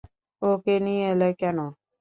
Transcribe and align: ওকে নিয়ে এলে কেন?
ওকে 0.41 0.75
নিয়ে 0.85 1.03
এলে 1.11 1.29
কেন? 1.39 1.57